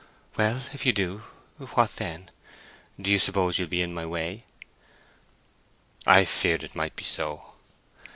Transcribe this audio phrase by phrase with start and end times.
[0.35, 1.21] "Well, if you do,
[1.59, 2.31] what then?
[2.99, 4.45] Do you suppose you'll be in my way?"
[6.07, 7.51] "I feared it might be so."